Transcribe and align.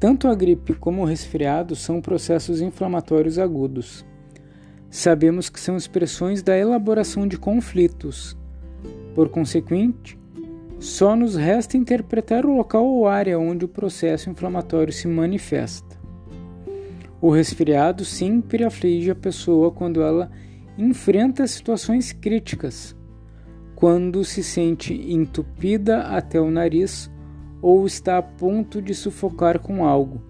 Tanto 0.00 0.28
a 0.28 0.34
gripe 0.34 0.72
como 0.72 1.02
o 1.02 1.04
resfriado 1.04 1.76
são 1.76 2.00
processos 2.00 2.62
inflamatórios 2.62 3.38
agudos. 3.38 4.02
Sabemos 4.88 5.50
que 5.50 5.60
são 5.60 5.76
expressões 5.76 6.42
da 6.42 6.56
elaboração 6.56 7.28
de 7.28 7.36
conflitos. 7.36 8.34
Por 9.14 9.28
consequente, 9.28 10.18
só 10.78 11.14
nos 11.14 11.36
resta 11.36 11.76
interpretar 11.76 12.46
o 12.46 12.56
local 12.56 12.86
ou 12.86 13.06
área 13.06 13.38
onde 13.38 13.66
o 13.66 13.68
processo 13.68 14.30
inflamatório 14.30 14.90
se 14.90 15.06
manifesta. 15.06 16.00
O 17.20 17.30
resfriado 17.30 18.02
sempre 18.02 18.64
aflige 18.64 19.10
a 19.10 19.14
pessoa 19.14 19.70
quando 19.70 20.00
ela 20.00 20.30
enfrenta 20.78 21.46
situações 21.46 22.10
críticas, 22.10 22.96
quando 23.74 24.24
se 24.24 24.42
sente 24.42 24.94
entupida 25.12 26.04
até 26.04 26.40
o 26.40 26.50
nariz 26.50 27.10
ou 27.62 27.86
está 27.86 28.18
a 28.18 28.22
ponto 28.22 28.80
de 28.80 28.94
sufocar 28.94 29.58
com 29.58 29.84
algo. 29.84 30.22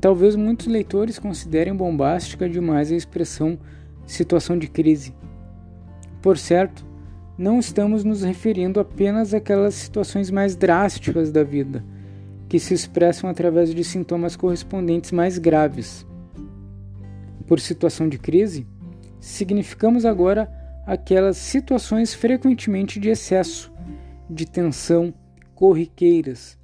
Talvez 0.00 0.34
muitos 0.34 0.66
leitores 0.66 1.18
considerem 1.18 1.74
bombástica 1.74 2.48
demais 2.48 2.90
a 2.90 2.96
expressão 2.96 3.58
situação 4.06 4.58
de 4.58 4.68
crise. 4.68 5.14
Por 6.20 6.36
certo, 6.36 6.84
não 7.36 7.58
estamos 7.58 8.04
nos 8.04 8.22
referindo 8.22 8.78
apenas 8.78 9.32
àquelas 9.32 9.74
situações 9.74 10.30
mais 10.30 10.54
drásticas 10.54 11.32
da 11.32 11.42
vida, 11.42 11.84
que 12.48 12.58
se 12.58 12.74
expressam 12.74 13.28
através 13.28 13.74
de 13.74 13.82
sintomas 13.82 14.36
correspondentes 14.36 15.10
mais 15.12 15.38
graves. 15.38 16.06
Por 17.46 17.58
situação 17.58 18.08
de 18.08 18.18
crise, 18.18 18.66
significamos 19.18 20.04
agora 20.04 20.50
aquelas 20.86 21.36
situações 21.36 22.12
frequentemente 22.12 23.00
de 23.00 23.08
excesso, 23.08 23.72
de 24.28 24.46
tensão, 24.46 25.14
corriqueiras, 25.62 26.58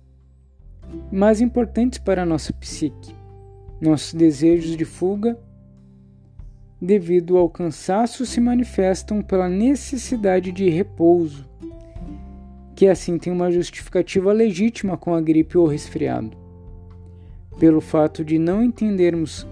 mas 1.09 1.41
importantes 1.41 2.01
para 2.01 2.25
a 2.25 2.27
nossa 2.27 2.53
psique. 2.53 3.15
Nossos 3.81 4.13
desejos 4.13 4.77
de 4.77 4.85
fuga, 4.85 5.39
devido 6.83 7.39
ao 7.39 7.49
cansaço, 7.49 8.27
se 8.27 8.41
manifestam 8.41 9.23
pela 9.23 9.49
necessidade 9.49 10.51
de 10.51 10.69
repouso, 10.69 11.49
que 12.75 12.89
assim 12.89 13.19
tem 13.19 13.33
uma 13.33 13.53
justificativa 13.53 14.33
legítima 14.33 14.97
com 14.97 15.15
a 15.15 15.21
gripe 15.21 15.57
ou 15.57 15.69
resfriado. 15.69 16.37
Pelo 17.57 17.81
fato 17.81 18.25
de 18.25 18.37
não 18.37 18.65
entendermos 18.65 19.47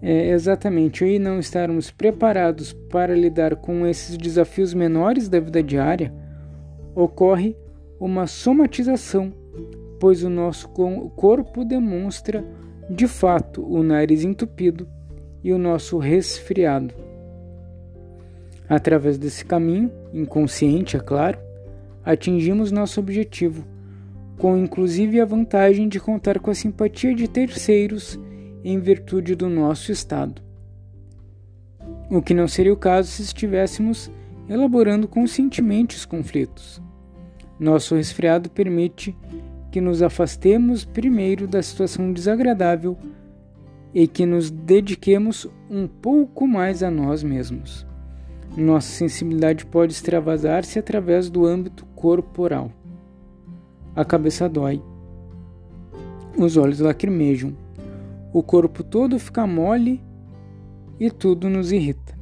é, 0.00 0.30
exatamente 0.30 1.04
e 1.04 1.18
não 1.18 1.38
estarmos 1.38 1.90
preparados 1.90 2.72
para 2.72 3.14
lidar 3.14 3.56
com 3.56 3.86
esses 3.86 4.16
desafios 4.16 4.72
menores 4.72 5.28
da 5.28 5.38
vida 5.38 5.62
diária, 5.62 6.10
ocorre 6.94 7.54
uma 8.00 8.26
somatização, 8.26 9.30
pois 10.00 10.24
o 10.24 10.30
nosso 10.30 10.70
corpo 10.70 11.64
demonstra 11.66 12.42
de 12.88 13.06
fato 13.06 13.62
o 13.62 13.82
nariz 13.82 14.24
entupido 14.24 14.88
e 15.44 15.52
o 15.52 15.58
nosso 15.58 15.98
resfriado. 15.98 16.94
Através 18.66 19.18
desse 19.18 19.44
caminho, 19.44 19.92
inconsciente, 20.14 20.96
é 20.96 21.00
claro, 21.00 21.38
atingimos 22.02 22.72
nosso 22.72 22.98
objetivo, 22.98 23.64
com 24.38 24.56
inclusive 24.56 25.20
a 25.20 25.24
vantagem 25.26 25.86
de 25.86 26.00
contar 26.00 26.40
com 26.40 26.50
a 26.50 26.54
simpatia 26.54 27.14
de 27.14 27.28
terceiros 27.28 28.18
em 28.64 28.78
virtude 28.78 29.34
do 29.34 29.48
nosso 29.48 29.92
estado. 29.92 30.40
O 32.10 32.22
que 32.22 32.32
não 32.32 32.48
seria 32.48 32.72
o 32.72 32.76
caso 32.76 33.10
se 33.10 33.22
estivéssemos 33.22 34.10
elaborando 34.48 35.06
conscientemente 35.06 35.96
os 35.96 36.04
conflitos. 36.04 36.82
Nosso 37.60 37.94
resfriado 37.94 38.48
permite 38.48 39.14
que 39.70 39.82
nos 39.82 40.00
afastemos 40.00 40.82
primeiro 40.82 41.46
da 41.46 41.62
situação 41.62 42.10
desagradável 42.10 42.96
e 43.92 44.08
que 44.08 44.24
nos 44.24 44.50
dediquemos 44.50 45.46
um 45.70 45.86
pouco 45.86 46.46
mais 46.46 46.82
a 46.82 46.90
nós 46.90 47.22
mesmos. 47.22 47.86
Nossa 48.56 48.88
sensibilidade 48.88 49.66
pode 49.66 49.92
extravasar-se 49.92 50.78
através 50.78 51.28
do 51.28 51.44
âmbito 51.44 51.84
corporal. 51.94 52.72
A 53.94 54.06
cabeça 54.06 54.48
dói, 54.48 54.82
os 56.38 56.56
olhos 56.56 56.80
lacrimejam, 56.80 57.54
o 58.32 58.42
corpo 58.42 58.82
todo 58.82 59.18
fica 59.18 59.46
mole 59.46 60.02
e 60.98 61.10
tudo 61.10 61.50
nos 61.50 61.72
irrita. 61.72 62.18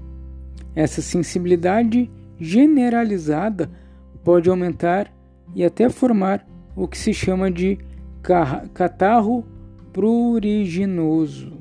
Essa 0.75 1.01
sensibilidade 1.01 2.11
generalizada 2.41 3.71
pode 4.25 4.51
aumentar 4.51 5.13
e 5.55 5.65
até 5.65 5.89
formar 5.89 6.47
o 6.75 6.87
que 6.87 6.97
se 6.97 7.13
chama 7.13 7.51
de 7.51 7.79
catarro 8.75 9.45
pruriginoso. 9.93 11.53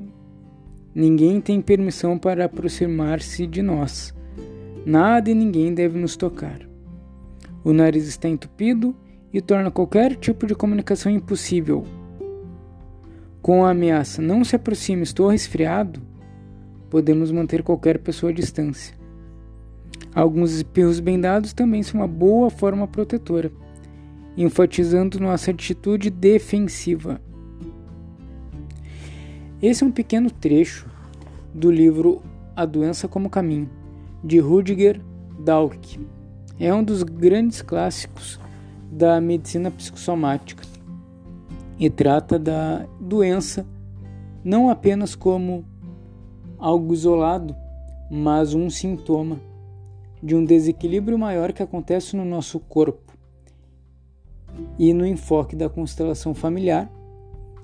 Ninguém 0.94 1.40
tem 1.40 1.60
permissão 1.60 2.18
para 2.18 2.44
aproximar-se 2.44 3.46
de 3.46 3.62
nós. 3.62 4.14
Nada 4.84 5.30
e 5.30 5.34
ninguém 5.34 5.74
deve 5.74 5.98
nos 5.98 6.16
tocar. 6.16 6.60
O 7.64 7.72
nariz 7.72 8.06
está 8.06 8.28
entupido 8.28 8.94
e 9.32 9.40
torna 9.40 9.70
qualquer 9.70 10.16
tipo 10.16 10.46
de 10.46 10.54
comunicação 10.54 11.10
impossível. 11.10 11.84
Com 13.42 13.64
a 13.64 13.70
ameaça 13.70 14.20
não 14.22 14.44
se 14.44 14.56
aproxime, 14.56 15.02
estou 15.02 15.28
resfriado, 15.28 16.00
podemos 16.90 17.30
manter 17.30 17.62
qualquer 17.62 17.98
pessoa 17.98 18.30
à 18.30 18.34
distância. 18.34 18.94
Alguns 20.14 20.52
espirros 20.52 21.00
bem 21.00 21.20
dados 21.20 21.52
também 21.52 21.82
são 21.82 22.00
uma 22.00 22.08
boa 22.08 22.50
forma 22.50 22.86
protetora 22.86 23.50
enfatizando 24.38 25.18
nossa 25.18 25.50
atitude 25.50 26.10
defensiva. 26.10 27.20
Esse 29.60 29.82
é 29.82 29.86
um 29.86 29.90
pequeno 29.90 30.30
trecho 30.30 30.88
do 31.52 31.72
livro 31.72 32.22
A 32.54 32.64
Doença 32.64 33.08
como 33.08 33.28
Caminho, 33.28 33.68
de 34.22 34.38
Rudiger 34.38 35.00
Dahlke. 35.40 35.98
É 36.56 36.72
um 36.72 36.84
dos 36.84 37.02
grandes 37.02 37.62
clássicos 37.62 38.38
da 38.92 39.20
medicina 39.20 39.72
psicossomática 39.72 40.62
e 41.76 41.90
trata 41.90 42.38
da 42.38 42.86
doença 43.00 43.66
não 44.44 44.70
apenas 44.70 45.16
como 45.16 45.64
algo 46.58 46.94
isolado, 46.94 47.56
mas 48.08 48.54
um 48.54 48.70
sintoma 48.70 49.40
de 50.22 50.36
um 50.36 50.44
desequilíbrio 50.44 51.18
maior 51.18 51.52
que 51.52 51.62
acontece 51.62 52.16
no 52.16 52.24
nosso 52.24 52.60
corpo 52.60 53.17
e 54.78 54.92
no 54.92 55.06
enfoque 55.06 55.56
da 55.56 55.68
constelação 55.68 56.34
familiar, 56.34 56.90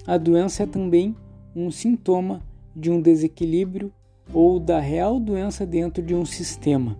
a 0.06 0.16
doença 0.16 0.64
é 0.64 0.66
também 0.66 1.16
um 1.54 1.70
sintoma 1.70 2.42
de 2.74 2.90
um 2.90 3.00
desequilíbrio 3.00 3.92
ou 4.32 4.58
da 4.58 4.80
real 4.80 5.20
doença 5.20 5.64
dentro 5.64 6.02
de 6.02 6.14
um 6.14 6.24
sistema, 6.24 6.96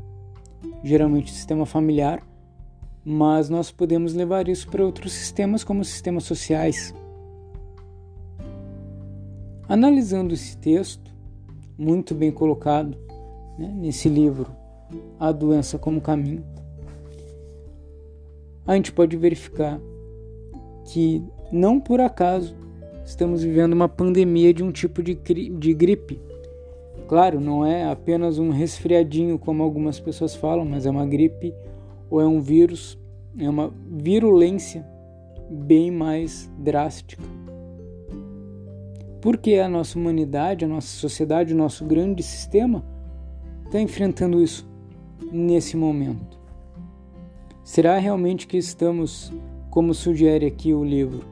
geralmente 0.83 1.33
o 1.33 1.34
sistema 1.34 1.66
familiar, 1.66 2.22
mas 3.04 3.49
nós 3.50 3.71
podemos 3.71 4.15
levar 4.15 4.49
isso 4.49 4.69
para 4.69 4.84
outros 4.84 5.12
sistemas, 5.12 5.62
como 5.65 5.84
sistemas 5.84 6.25
sociais. 6.25 6.94
Analisando 9.69 10.33
esse 10.33 10.56
texto, 10.56 11.15
muito 11.77 12.15
bem 12.15 12.31
colocado 12.31 12.97
né, 13.59 13.69
nesse 13.77 14.09
livro, 14.09 14.50
A 15.19 15.33
Doença 15.33 15.78
como 15.78 16.00
Caminho, 16.00 16.44
a 18.66 18.75
gente 18.75 18.92
pode 18.92 19.16
verificar 19.16 19.80
que 20.86 21.22
não 21.52 21.80
por 21.80 22.00
acaso 22.00 22.54
estamos 23.04 23.42
vivendo 23.42 23.72
uma 23.72 23.88
pandemia 23.88 24.52
de 24.52 24.62
um 24.62 24.72
tipo 24.72 25.02
de, 25.02 25.14
de 25.14 25.75
gripe. 25.75 26.20
Claro, 27.06 27.41
não 27.41 27.64
é 27.64 27.84
apenas 27.84 28.38
um 28.38 28.50
resfriadinho, 28.50 29.38
como 29.38 29.62
algumas 29.62 30.00
pessoas 30.00 30.34
falam, 30.34 30.65
mas 30.65 30.86
é 30.86 30.91
uma 30.91 31.04
gripe 31.04 31.54
ou 32.09 32.21
é 32.21 32.27
um 32.27 32.41
vírus, 32.41 32.98
é 33.39 33.48
uma 33.48 33.72
virulência 33.91 34.86
bem 35.50 35.91
mais 35.91 36.50
drástica. 36.59 37.22
Porque 39.21 39.54
a 39.54 39.68
nossa 39.68 39.98
humanidade, 39.98 40.65
a 40.65 40.68
nossa 40.68 40.89
sociedade, 40.89 41.54
o 41.54 41.56
nosso 41.56 41.84
grande 41.84 42.22
sistema 42.22 42.84
está 43.65 43.80
enfrentando 43.80 44.42
isso 44.42 44.68
nesse 45.33 45.77
momento. 45.77 46.43
Será 47.65 47.97
realmente 47.97 48.47
que 48.47 48.59
estamos, 48.59 49.33
como 49.71 49.95
sugere 49.95 50.45
aqui 50.45 50.75
o 50.75 50.84
livro, 50.84 51.25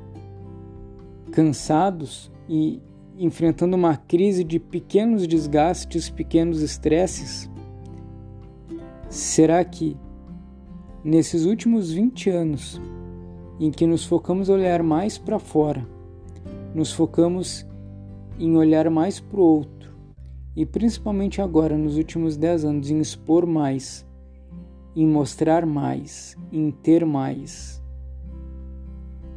cansados 1.31 2.33
e 2.49 2.81
enfrentando 3.19 3.77
uma 3.77 3.99
crise 3.99 4.43
de 4.43 4.59
pequenos 4.59 5.27
desgastes, 5.27 6.09
pequenos 6.09 6.63
estresses? 6.63 7.51
Será 9.11 9.63
que 9.63 9.95
nesses 11.05 11.45
últimos 11.45 11.93
20 11.93 12.31
anos, 12.31 12.81
em 13.61 13.71
que 13.71 13.87
nos 13.87 14.07
focamos 14.07 14.49
a 14.49 14.55
olhar 14.55 14.83
mais 14.83 15.19
para 15.19 15.39
fora, 15.39 15.87
nos 16.75 16.91
focamos 16.91 17.67
em 18.39 18.57
olhar 18.57 18.89
mais 18.89 19.21
para 19.21 19.39
o 19.39 19.45
outro, 19.45 19.95
e 20.57 20.65
principalmente 20.65 21.43
agora, 21.43 21.77
nos 21.77 21.99
últimos 21.99 22.39
10 22.39 22.65
anos, 22.65 22.91
em 22.91 22.99
expor 23.01 23.45
mais, 23.45 24.07
em 24.95 25.07
mostrar 25.07 25.65
mais, 25.65 26.37
em 26.53 26.71
ter 26.71 27.05
mais? 27.05 27.83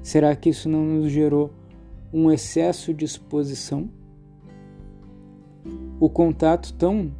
Será 0.02 0.36
que 0.36 0.50
isso 0.50 0.70
não 0.70 0.84
nos 0.84 1.12
gerou 1.12 1.52
um 2.14 2.32
excesso 2.32 2.94
de 2.94 3.06
exposição? 3.06 3.90
O 6.00 6.10
contato 6.10 6.74
tão 6.74 7.12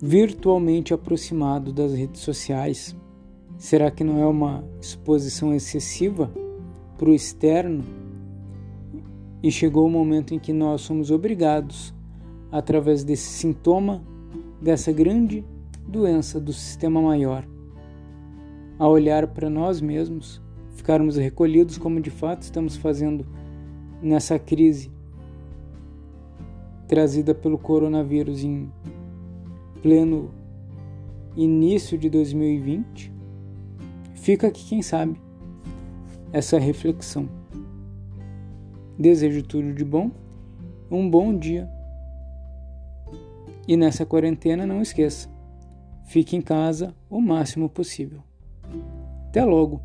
virtualmente 0.00 0.92
aproximado 0.92 1.72
das 1.72 1.92
redes 1.92 2.20
sociais, 2.20 2.94
será 3.56 3.90
que 3.90 4.04
não 4.04 4.18
é 4.20 4.26
uma 4.26 4.64
exposição 4.80 5.54
excessiva 5.54 6.30
para 6.96 7.08
o 7.08 7.14
externo? 7.14 7.84
E 9.42 9.50
chegou 9.50 9.86
o 9.86 9.90
momento 9.90 10.34
em 10.34 10.38
que 10.38 10.52
nós 10.52 10.80
somos 10.80 11.10
obrigados, 11.10 11.94
através 12.50 13.04
desse 13.04 13.28
sintoma, 13.28 14.04
dessa 14.60 14.90
grande 14.92 15.44
doença 15.88 16.38
do 16.38 16.52
sistema 16.52 17.00
maior, 17.00 17.48
a 18.78 18.86
olhar 18.86 19.26
para 19.26 19.48
nós 19.48 19.80
mesmos, 19.80 20.40
ficarmos 20.74 21.16
recolhidos 21.16 21.78
como 21.78 22.00
de 22.00 22.10
fato 22.10 22.42
estamos 22.42 22.76
fazendo 22.76 23.26
nessa 24.02 24.38
crise 24.38 24.92
trazida 26.86 27.34
pelo 27.34 27.58
coronavírus 27.58 28.44
em 28.44 28.70
pleno 29.82 30.30
início 31.34 31.96
de 31.96 32.10
2020, 32.10 33.12
fica 34.14 34.48
aqui, 34.48 34.68
quem 34.68 34.82
sabe, 34.82 35.20
essa 36.32 36.58
reflexão. 36.58 37.28
Desejo 38.98 39.42
tudo 39.42 39.72
de 39.72 39.84
bom, 39.84 40.10
um 40.90 41.08
bom 41.08 41.36
dia. 41.36 41.68
E 43.66 43.76
nessa 43.76 44.04
quarentena, 44.04 44.66
não 44.66 44.80
esqueça, 44.80 45.28
Fique 46.08 46.34
em 46.34 46.40
casa 46.40 46.94
o 47.10 47.20
máximo 47.20 47.68
possível. 47.68 48.22
Até 49.28 49.44
logo! 49.44 49.82